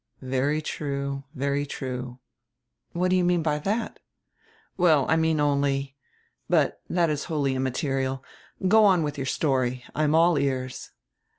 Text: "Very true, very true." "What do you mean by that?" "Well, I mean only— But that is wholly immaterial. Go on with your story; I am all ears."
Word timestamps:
"Very 0.23 0.63
true, 0.63 1.25
very 1.35 1.63
true." 1.63 2.17
"What 2.93 3.09
do 3.11 3.15
you 3.15 3.23
mean 3.23 3.43
by 3.43 3.59
that?" 3.59 3.99
"Well, 4.75 5.05
I 5.07 5.15
mean 5.15 5.39
only— 5.39 5.95
But 6.49 6.81
that 6.89 7.11
is 7.11 7.25
wholly 7.25 7.53
immaterial. 7.53 8.23
Go 8.67 8.83
on 8.83 9.03
with 9.03 9.19
your 9.19 9.27
story; 9.27 9.83
I 9.93 10.03
am 10.03 10.15
all 10.15 10.39
ears." 10.39 10.89